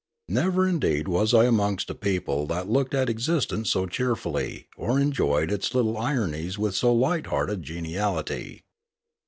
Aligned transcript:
Never 0.27 0.67
indeed 0.67 1.07
was 1.07 1.31
I 1.31 1.45
amongst 1.45 1.87
a 1.91 1.93
people 1.93 2.47
that 2.47 2.67
looked 2.67 2.95
at 2.95 3.07
existence 3.07 3.69
so 3.69 3.85
cheerfully 3.85 4.67
or 4.75 4.99
enjoyed 4.99 5.51
its 5.51 5.75
little 5.75 5.95
ironies 5.95 6.57
with 6.57 6.73
so 6.73 6.91
light 6.91 7.27
hearted 7.27 7.59
a 7.59 7.61
geniality. 7.61 8.63